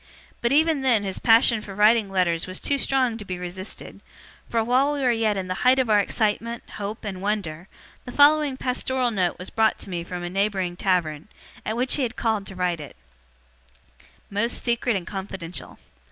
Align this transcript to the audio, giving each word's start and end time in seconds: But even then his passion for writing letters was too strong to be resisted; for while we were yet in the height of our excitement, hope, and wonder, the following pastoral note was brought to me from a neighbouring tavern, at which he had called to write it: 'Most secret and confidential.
But 0.41 0.51
even 0.51 0.81
then 0.81 1.03
his 1.03 1.19
passion 1.19 1.61
for 1.61 1.75
writing 1.75 2.09
letters 2.09 2.47
was 2.47 2.59
too 2.59 2.79
strong 2.79 3.19
to 3.19 3.23
be 3.23 3.37
resisted; 3.37 3.99
for 4.49 4.63
while 4.63 4.91
we 4.93 5.01
were 5.01 5.11
yet 5.11 5.37
in 5.37 5.47
the 5.47 5.53
height 5.61 5.77
of 5.77 5.91
our 5.91 5.99
excitement, 5.99 6.67
hope, 6.77 7.05
and 7.05 7.21
wonder, 7.21 7.67
the 8.05 8.11
following 8.11 8.57
pastoral 8.57 9.11
note 9.11 9.37
was 9.37 9.51
brought 9.51 9.77
to 9.77 9.91
me 9.91 10.03
from 10.03 10.23
a 10.23 10.29
neighbouring 10.31 10.75
tavern, 10.75 11.27
at 11.63 11.77
which 11.77 11.97
he 11.97 12.01
had 12.01 12.15
called 12.15 12.47
to 12.47 12.55
write 12.55 12.79
it: 12.79 12.95
'Most 14.31 14.63
secret 14.63 14.95
and 14.95 15.05
confidential. 15.05 15.77